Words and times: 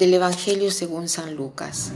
Del 0.00 0.14
Evangelio 0.14 0.70
según 0.70 1.10
San 1.10 1.34
Lucas. 1.34 1.90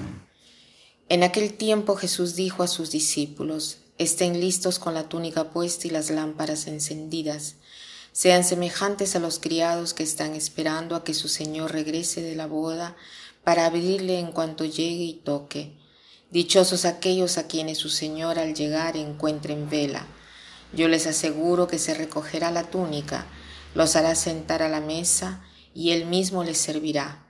En 1.09 1.23
aquel 1.23 1.55
tiempo 1.55 1.96
Jesús 1.96 2.37
dijo 2.37 2.62
a 2.62 2.69
sus 2.69 2.91
discípulos, 2.91 3.79
estén 3.96 4.43
listos 4.43 4.79
con 4.79 4.93
la 4.93 5.09
túnica 5.09 5.52
puesta 5.52 5.87
y 5.87 5.91
las 5.91 6.11
lámparas 6.11 6.66
encendidas. 6.66 7.55
Sean 8.12 8.45
semejantes 8.45 9.16
a 9.16 9.20
los 9.20 9.38
criados 9.38 9.95
que 9.95 10.02
están 10.02 10.34
esperando 10.34 10.96
a 10.96 11.02
que 11.02 11.14
su 11.14 11.29
Señor 11.29 11.73
regrese 11.73 12.20
de 12.20 12.37
la 12.37 12.46
boda 12.46 12.95
para 13.43 13.64
abrirle 13.64 14.18
en 14.18 14.32
cuanto 14.32 14.66
llegue 14.66 15.05
y 15.05 15.15
toque. 15.15 15.73
Dichosos 16.30 16.84
aquellos 16.84 17.38
a 17.38 17.46
quienes 17.46 17.79
su 17.79 17.88
Señor 17.88 18.38
al 18.38 18.52
llegar 18.52 18.98
encuentren 18.98 19.71
vela. 19.71 20.07
Yo 20.74 20.88
les 20.88 21.07
aseguro 21.07 21.68
que 21.68 21.79
se 21.79 21.95
recogerá 21.95 22.51
la 22.51 22.65
túnica, 22.65 23.24
los 23.74 23.96
hará 23.96 24.15
sentar 24.15 24.60
a 24.60 24.68
la 24.68 24.82
mesa 24.82 25.43
y 25.74 25.93
él 25.93 26.05
mismo 26.05 26.45
les 26.45 26.59
servirá 26.59 27.23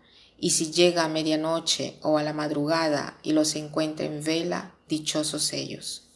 y 0.44 0.50
si 0.50 0.70
llega 0.70 1.04
a 1.04 1.08
medianoche 1.08 1.96
o 2.02 2.18
a 2.18 2.22
la 2.22 2.34
madrugada 2.34 3.16
y 3.22 3.32
los 3.32 3.56
encuentra 3.56 4.04
en 4.04 4.22
vela, 4.22 4.74
dichosos 4.88 5.54
ellos. 5.54 6.10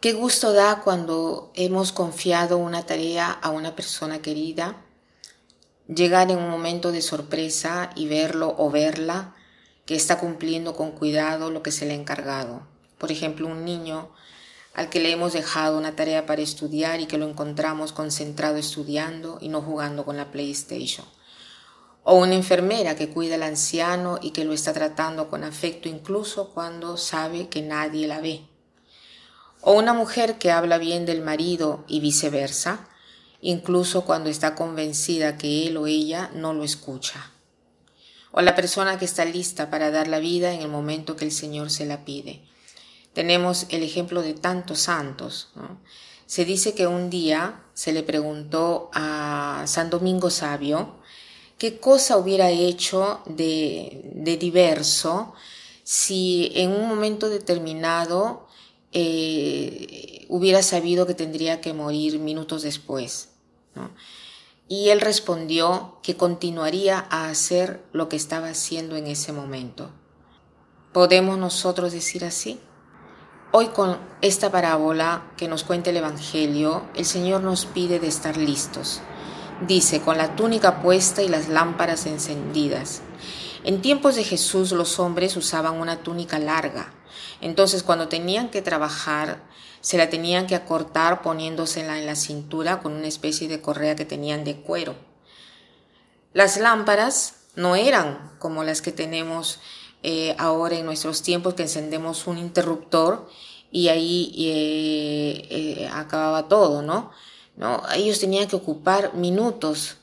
Qué 0.00 0.12
gusto 0.12 0.52
da 0.52 0.80
cuando 0.84 1.50
hemos 1.56 1.90
confiado 1.90 2.58
una 2.58 2.86
tarea 2.86 3.32
a 3.32 3.50
una 3.50 3.74
persona 3.74 4.22
querida, 4.22 4.84
llegar 5.88 6.30
en 6.30 6.38
un 6.38 6.48
momento 6.48 6.92
de 6.92 7.02
sorpresa 7.02 7.90
y 7.96 8.06
verlo 8.06 8.54
o 8.56 8.70
verla 8.70 9.34
que 9.84 9.96
está 9.96 10.20
cumpliendo 10.20 10.76
con 10.76 10.92
cuidado 10.92 11.50
lo 11.50 11.64
que 11.64 11.72
se 11.72 11.86
le 11.86 11.94
ha 11.94 11.96
encargado. 11.96 12.68
Por 12.98 13.10
ejemplo, 13.10 13.48
un 13.48 13.64
niño 13.64 14.12
al 14.74 14.90
que 14.90 15.00
le 15.00 15.10
hemos 15.10 15.32
dejado 15.32 15.76
una 15.76 15.96
tarea 15.96 16.24
para 16.24 16.42
estudiar 16.42 17.00
y 17.00 17.06
que 17.06 17.18
lo 17.18 17.28
encontramos 17.28 17.90
concentrado 17.90 18.58
estudiando 18.58 19.38
y 19.40 19.48
no 19.48 19.60
jugando 19.60 20.04
con 20.04 20.16
la 20.16 20.30
PlayStation 20.30 21.04
o 22.02 22.14
una 22.14 22.34
enfermera 22.34 22.96
que 22.96 23.10
cuida 23.10 23.34
al 23.34 23.42
anciano 23.42 24.18
y 24.22 24.30
que 24.30 24.44
lo 24.44 24.52
está 24.52 24.72
tratando 24.72 25.28
con 25.28 25.44
afecto 25.44 25.88
incluso 25.88 26.50
cuando 26.50 26.96
sabe 26.96 27.48
que 27.48 27.62
nadie 27.62 28.08
la 28.08 28.20
ve, 28.20 28.42
o 29.60 29.72
una 29.72 29.92
mujer 29.92 30.38
que 30.38 30.50
habla 30.50 30.78
bien 30.78 31.04
del 31.04 31.20
marido 31.22 31.84
y 31.86 32.00
viceversa, 32.00 32.88
incluso 33.40 34.04
cuando 34.04 34.30
está 34.30 34.54
convencida 34.54 35.36
que 35.36 35.66
él 35.66 35.76
o 35.76 35.86
ella 35.86 36.30
no 36.34 36.54
lo 36.54 36.64
escucha, 36.64 37.30
o 38.32 38.40
la 38.40 38.54
persona 38.54 38.98
que 38.98 39.04
está 39.04 39.24
lista 39.24 39.70
para 39.70 39.90
dar 39.90 40.08
la 40.08 40.18
vida 40.18 40.52
en 40.52 40.60
el 40.60 40.68
momento 40.68 41.16
que 41.16 41.24
el 41.24 41.32
Señor 41.32 41.70
se 41.70 41.84
la 41.84 42.04
pide. 42.04 42.42
Tenemos 43.12 43.66
el 43.70 43.82
ejemplo 43.82 44.22
de 44.22 44.34
tantos 44.34 44.80
santos. 44.80 45.50
Se 46.26 46.44
dice 46.44 46.74
que 46.74 46.86
un 46.86 47.10
día 47.10 47.64
se 47.74 47.92
le 47.92 48.04
preguntó 48.04 48.88
a 48.94 49.64
San 49.66 49.90
Domingo 49.90 50.30
Sabio, 50.30 50.99
qué 51.60 51.78
cosa 51.78 52.16
hubiera 52.16 52.48
hecho 52.48 53.20
de, 53.26 54.38
diverso 54.40 55.34
si 55.84 56.50
en 56.54 56.72
un 56.72 56.88
momento 56.88 57.28
determinado 57.28 58.46
eh, 58.92 60.24
hubiera 60.30 60.62
sabido 60.62 61.06
que 61.06 61.12
tendría 61.12 61.60
que 61.60 61.74
morir 61.74 62.18
minutos 62.18 62.62
después. 62.62 63.28
Y 64.68 64.88
él 64.88 65.02
respondió 65.02 65.98
que 66.02 66.16
continuaría 66.16 67.06
a 67.10 67.28
hacer 67.28 67.84
lo 67.92 68.08
que 68.08 68.16
estaba 68.16 68.48
haciendo 68.48 68.96
en 68.96 69.06
ese 69.06 69.34
momento. 69.34 69.90
¿Podemos 70.94 71.36
nosotros 71.36 71.92
decir 71.92 72.24
así? 72.24 72.58
Hoy 73.52 73.66
con 73.66 73.98
esta 74.22 74.50
parábola 74.50 75.30
que 75.36 75.46
nos 75.46 75.64
cuenta 75.64 75.90
el 75.90 75.98
Evangelio, 75.98 76.84
el 76.96 77.04
Señor 77.04 77.42
nos 77.42 77.66
pide 77.66 78.00
de 78.00 78.06
estar 78.06 78.38
listos 78.38 79.02
dice, 79.66 80.00
con 80.00 80.18
la 80.18 80.36
túnica 80.36 80.82
puesta 80.82 81.22
y 81.22 81.28
las 81.28 81.48
lámparas 81.48 82.06
encendidas. 82.06 83.02
En 83.64 83.82
tiempos 83.82 84.16
de 84.16 84.24
Jesús 84.24 84.72
los 84.72 84.98
hombres 84.98 85.36
usaban 85.36 85.80
una 85.80 86.02
túnica 86.02 86.38
larga, 86.38 86.92
entonces 87.40 87.82
cuando 87.82 88.08
tenían 88.08 88.48
que 88.48 88.62
trabajar 88.62 89.42
se 89.80 89.96
la 89.96 90.10
tenían 90.10 90.46
que 90.46 90.54
acortar 90.54 91.22
poniéndosela 91.22 91.98
en 91.98 92.06
la 92.06 92.14
cintura 92.14 92.80
con 92.80 92.92
una 92.92 93.06
especie 93.06 93.48
de 93.48 93.60
correa 93.60 93.96
que 93.96 94.04
tenían 94.04 94.44
de 94.44 94.56
cuero. 94.56 94.94
Las 96.32 96.58
lámparas 96.58 97.36
no 97.56 97.76
eran 97.76 98.32
como 98.38 98.62
las 98.62 98.82
que 98.82 98.92
tenemos 98.92 99.58
eh, 100.02 100.34
ahora 100.38 100.76
en 100.76 100.86
nuestros 100.86 101.22
tiempos 101.22 101.54
que 101.54 101.62
encendemos 101.62 102.26
un 102.26 102.38
interruptor 102.38 103.28
y 103.70 103.88
ahí 103.88 104.34
eh, 104.38 105.46
eh, 105.50 105.90
acababa 105.92 106.48
todo, 106.48 106.82
¿no? 106.82 107.10
¿No? 107.60 107.82
Ellos 107.94 108.18
tenían 108.18 108.48
que 108.48 108.56
ocupar 108.56 109.14
minutos, 109.14 109.98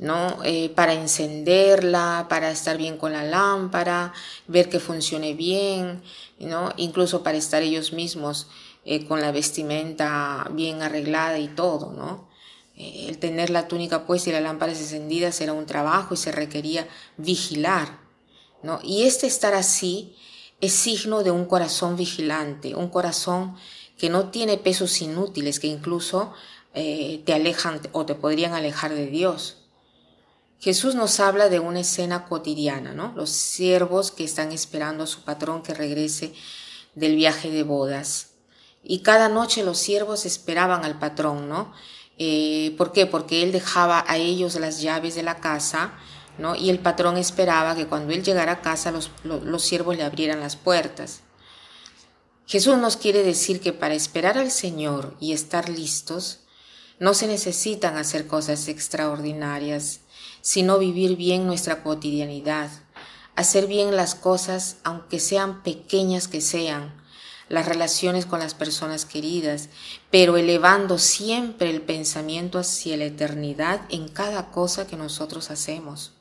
¿no? 0.00 0.42
Eh, 0.42 0.70
para 0.70 0.92
encenderla, 0.92 2.26
para 2.28 2.50
estar 2.50 2.76
bien 2.76 2.98
con 2.98 3.12
la 3.12 3.22
lámpara, 3.22 4.12
ver 4.48 4.68
que 4.68 4.80
funcione 4.80 5.34
bien, 5.34 6.02
¿no? 6.40 6.72
Incluso 6.76 7.22
para 7.22 7.38
estar 7.38 7.62
ellos 7.62 7.92
mismos 7.92 8.48
eh, 8.84 9.06
con 9.06 9.20
la 9.20 9.30
vestimenta 9.30 10.48
bien 10.50 10.82
arreglada 10.82 11.38
y 11.38 11.46
todo, 11.46 11.92
¿no? 11.92 12.28
Eh, 12.76 13.06
el 13.08 13.18
tener 13.18 13.50
la 13.50 13.68
túnica 13.68 14.04
puesta 14.04 14.30
y 14.30 14.32
las 14.32 14.42
lámparas 14.42 14.80
encendidas 14.80 15.40
era 15.40 15.52
un 15.52 15.64
trabajo 15.64 16.12
y 16.14 16.16
se 16.16 16.32
requería 16.32 16.88
vigilar, 17.18 18.00
¿no? 18.64 18.80
Y 18.82 19.04
este 19.04 19.28
estar 19.28 19.54
así 19.54 20.16
es 20.60 20.72
signo 20.72 21.22
de 21.22 21.30
un 21.30 21.44
corazón 21.44 21.96
vigilante, 21.96 22.74
un 22.74 22.88
corazón 22.88 23.54
que 23.96 24.10
no 24.10 24.30
tiene 24.30 24.58
pesos 24.58 25.00
inútiles, 25.00 25.60
que 25.60 25.68
incluso 25.68 26.32
eh, 26.78 27.22
te 27.24 27.32
alejan 27.32 27.80
o 27.92 28.04
te 28.04 28.14
podrían 28.14 28.52
alejar 28.52 28.92
de 28.92 29.06
Dios. 29.06 29.56
Jesús 30.60 30.94
nos 30.94 31.20
habla 31.20 31.48
de 31.48 31.58
una 31.58 31.80
escena 31.80 32.26
cotidiana, 32.26 32.92
¿no? 32.92 33.14
Los 33.16 33.30
siervos 33.30 34.10
que 34.10 34.24
están 34.24 34.52
esperando 34.52 35.04
a 35.04 35.06
su 35.06 35.22
patrón 35.22 35.62
que 35.62 35.72
regrese 35.72 36.34
del 36.94 37.16
viaje 37.16 37.50
de 37.50 37.62
bodas. 37.62 38.32
Y 38.84 38.98
cada 38.98 39.30
noche 39.30 39.64
los 39.64 39.78
siervos 39.78 40.26
esperaban 40.26 40.84
al 40.84 40.98
patrón, 40.98 41.48
¿no? 41.48 41.72
Eh, 42.18 42.74
¿Por 42.76 42.92
qué? 42.92 43.06
Porque 43.06 43.42
él 43.42 43.52
dejaba 43.52 44.04
a 44.06 44.18
ellos 44.18 44.54
las 44.56 44.82
llaves 44.82 45.14
de 45.14 45.22
la 45.22 45.38
casa, 45.40 45.94
¿no? 46.36 46.56
Y 46.56 46.68
el 46.68 46.78
patrón 46.78 47.16
esperaba 47.16 47.74
que 47.74 47.86
cuando 47.86 48.12
él 48.12 48.22
llegara 48.22 48.52
a 48.52 48.60
casa 48.60 48.90
los, 48.90 49.10
los 49.24 49.62
siervos 49.62 49.96
le 49.96 50.04
abrieran 50.04 50.40
las 50.40 50.56
puertas. 50.56 51.22
Jesús 52.46 52.76
nos 52.76 52.98
quiere 52.98 53.22
decir 53.22 53.60
que 53.60 53.72
para 53.72 53.94
esperar 53.94 54.36
al 54.36 54.50
Señor 54.50 55.16
y 55.20 55.32
estar 55.32 55.70
listos, 55.70 56.40
no 56.98 57.14
se 57.14 57.26
necesitan 57.26 57.96
hacer 57.96 58.26
cosas 58.26 58.68
extraordinarias, 58.68 60.00
sino 60.40 60.78
vivir 60.78 61.16
bien 61.16 61.46
nuestra 61.46 61.82
cotidianidad, 61.82 62.70
hacer 63.34 63.66
bien 63.66 63.96
las 63.96 64.14
cosas 64.14 64.78
aunque 64.84 65.20
sean 65.20 65.62
pequeñas 65.62 66.28
que 66.28 66.40
sean, 66.40 66.94
las 67.48 67.66
relaciones 67.66 68.26
con 68.26 68.40
las 68.40 68.54
personas 68.54 69.04
queridas, 69.04 69.68
pero 70.10 70.36
elevando 70.36 70.98
siempre 70.98 71.70
el 71.70 71.82
pensamiento 71.82 72.58
hacia 72.58 72.96
la 72.96 73.04
eternidad 73.04 73.82
en 73.88 74.08
cada 74.08 74.50
cosa 74.50 74.86
que 74.86 74.96
nosotros 74.96 75.50
hacemos. 75.50 76.14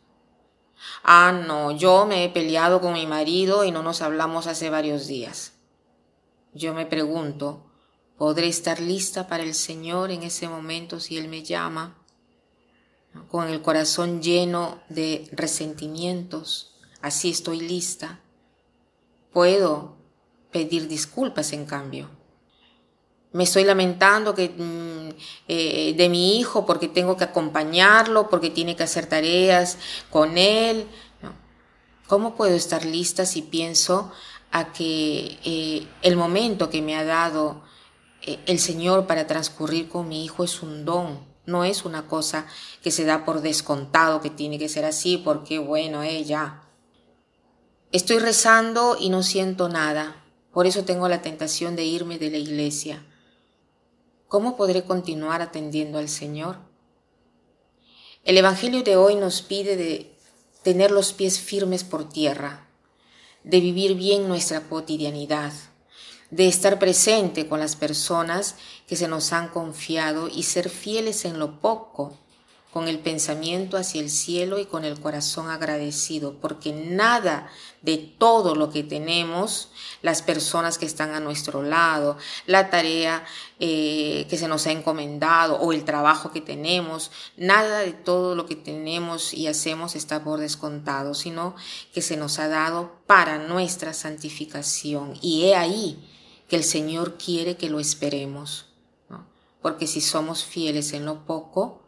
Ah, 1.04 1.32
no, 1.32 1.72
yo 1.72 2.06
me 2.06 2.24
he 2.24 2.30
peleado 2.30 2.82
con 2.82 2.94
mi 2.94 3.08
marido 3.08 3.64
y 3.64 3.72
no 3.72 3.82
nos 3.82 4.02
hablamos 4.02 4.46
hace 4.46 4.70
varios 4.70 5.08
días. 5.08 5.54
Yo 6.54 6.74
me 6.74 6.86
pregunto, 6.86 7.65
Podré 8.18 8.48
estar 8.48 8.80
lista 8.80 9.28
para 9.28 9.44
el 9.44 9.54
Señor 9.54 10.12
en 10.12 10.24
ese 10.24 10.48
momento 10.48 11.00
si 11.00 11.18
Él 11.18 11.28
me 11.28 11.44
llama, 11.44 11.98
con 13.30 13.50
el 13.50 13.62
corazón 13.62 14.22
lleno 14.22 14.80
de 14.90 15.28
resentimientos. 15.32 16.76
Así 17.02 17.30
estoy 17.30 17.60
lista. 17.60 18.22
Puedo 19.34 19.98
pedir 20.52 20.88
disculpas 20.88 21.52
en 21.52 21.66
cambio. 21.66 22.10
Me 23.34 23.44
estoy 23.44 23.66
lamentando 23.66 24.34
mm, 24.34 25.10
eh, 25.50 25.94
de 25.98 26.10
mi 26.10 26.40
hijo 26.40 26.66
porque 26.66 26.88
tengo 26.88 27.18
que 27.18 27.26
acompañarlo, 27.26 28.30
porque 28.30 28.50
tiene 28.50 28.78
que 28.78 28.84
hacer 28.84 29.08
tareas 29.08 29.78
con 30.10 30.38
él. 30.38 30.88
¿Cómo 32.08 32.36
puedo 32.36 32.56
estar 32.56 32.86
lista 32.86 33.26
si 33.26 33.42
pienso 33.42 34.12
a 34.52 34.72
que 34.72 35.38
eh, 35.44 35.86
el 36.02 36.16
momento 36.16 36.70
que 36.70 36.82
me 36.82 36.96
ha 36.96 37.04
dado 37.04 37.62
el 38.46 38.60
Señor 38.60 39.08
para 39.08 39.28
transcurrir 39.28 39.90
con 39.90 40.08
mi 40.08 40.26
hijo 40.26 40.44
es 40.44 40.62
un 40.62 40.86
don, 40.86 41.20
no 41.46 41.64
es 41.64 41.86
una 41.86 42.08
cosa 42.08 42.48
que 42.82 42.92
se 42.92 43.06
da 43.06 43.26
por 43.26 43.42
descontado, 43.42 44.22
que 44.22 44.30
tiene 44.30 44.58
que 44.58 44.70
ser 44.70 44.86
así, 44.86 45.18
porque 45.18 45.60
bueno, 45.60 46.04
ella. 46.04 46.62
Estoy 47.92 48.20
rezando 48.20 48.98
y 49.00 49.10
no 49.10 49.24
siento 49.24 49.70
nada, 49.70 50.24
por 50.52 50.66
eso 50.68 50.86
tengo 50.86 51.08
la 51.08 51.22
tentación 51.22 51.76
de 51.76 51.86
irme 51.86 52.18
de 52.18 52.32
la 52.32 52.38
iglesia. 52.38 53.06
¿Cómo 54.28 54.58
podré 54.58 54.84
continuar 54.84 55.42
atendiendo 55.42 56.00
al 56.00 56.10
Señor? 56.10 56.58
El 58.24 58.38
Evangelio 58.38 58.82
de 58.82 58.98
hoy 58.98 59.16
nos 59.16 59.44
pide 59.44 59.76
de 59.76 60.18
tener 60.64 60.90
los 60.90 61.14
pies 61.14 61.40
firmes 61.40 61.84
por 61.84 62.10
tierra, 62.10 62.68
de 63.44 63.60
vivir 63.60 63.94
bien 63.94 64.28
nuestra 64.28 64.62
cotidianidad, 64.62 65.54
de 66.32 66.48
estar 66.48 66.80
presente 66.80 67.48
con 67.48 67.60
las 67.60 67.76
personas 67.76 68.56
que 68.88 68.96
se 68.96 69.08
nos 69.08 69.34
han 69.34 69.50
confiado 69.50 70.28
y 70.28 70.44
ser 70.44 70.70
fieles 70.70 71.26
en 71.26 71.40
lo 71.40 71.60
poco, 71.60 72.18
con 72.76 72.90
el 72.90 73.00
pensamiento 73.00 73.78
hacia 73.78 74.02
el 74.02 74.10
cielo 74.10 74.60
y 74.60 74.66
con 74.66 74.84
el 74.84 75.00
corazón 75.00 75.50
agradecido, 75.50 76.42
porque 76.42 76.74
nada 76.74 77.50
de 77.82 77.96
todo 77.96 78.54
lo 78.54 78.70
que 78.70 78.84
tenemos, 78.84 79.70
las 80.02 80.22
personas 80.22 80.78
que 80.78 80.86
están 80.86 81.14
a 81.14 81.22
nuestro 81.22 81.64
lado, 81.64 82.18
la 82.48 82.70
tarea 82.70 83.24
eh, 83.62 84.28
que 84.30 84.38
se 84.38 84.50
nos 84.50 84.68
ha 84.68 84.74
encomendado 84.74 85.56
o 85.56 85.72
el 85.72 85.86
trabajo 85.86 86.34
que 86.34 86.42
tenemos, 86.42 87.12
nada 87.38 87.80
de 87.80 87.94
todo 87.94 88.36
lo 88.36 88.46
que 88.46 88.58
tenemos 88.58 89.34
y 89.34 89.48
hacemos 89.48 89.96
está 89.96 90.26
por 90.26 90.42
descontado, 90.42 91.14
sino 91.14 91.56
que 91.94 92.02
se 92.02 92.18
nos 92.18 92.40
ha 92.40 92.50
dado 92.50 93.00
para 93.08 93.38
nuestra 93.38 93.94
santificación. 93.94 95.14
Y 95.22 95.46
he 95.46 95.56
ahí 95.56 95.98
que 96.48 96.56
el 96.56 96.64
Señor 96.64 97.18
quiere 97.18 97.58
que 97.58 97.70
lo 97.70 97.80
esperemos, 97.80 98.68
porque 99.62 99.88
si 99.88 100.00
somos 100.02 100.44
fieles 100.44 100.94
en 100.94 101.06
lo 101.06 101.26
poco, 101.26 101.82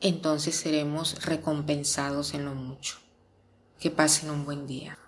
entonces 0.00 0.56
seremos 0.56 1.24
recompensados 1.24 2.34
en 2.34 2.44
lo 2.44 2.54
mucho. 2.54 2.98
Que 3.78 3.90
pasen 3.90 4.30
un 4.30 4.44
buen 4.44 4.66
día. 4.66 4.98